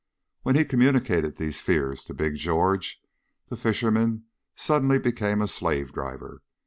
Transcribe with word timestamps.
When 0.41 0.55
he 0.55 0.65
communicated 0.65 1.35
these 1.37 1.61
fears 1.61 2.03
to 2.05 2.15
Big 2.15 2.33
George, 2.35 2.99
the 3.49 3.55
fisherman 3.55 4.23
suddenly 4.55 4.97
became 4.97 5.43
a 5.43 5.47
slave 5.47 5.93
driver. 5.93 6.41